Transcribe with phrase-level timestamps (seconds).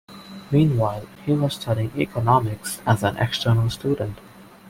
[0.49, 4.17] Meanwhile, he was studying economics as an external student.